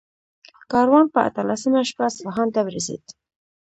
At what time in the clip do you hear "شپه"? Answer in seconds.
1.89-2.03